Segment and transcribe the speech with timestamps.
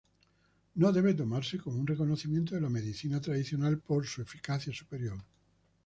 [0.73, 5.19] No debe tomarse como un reconocimiento de la medicina tradicional por su eficacia superior.